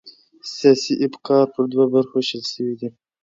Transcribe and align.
سیاسي 0.55 0.93
افکار 1.07 1.43
پر 1.53 1.63
دوو 1.71 1.85
برخو 1.93 2.15
وېشل 2.17 2.43
سوي 2.53 2.73
دي. 2.79 2.89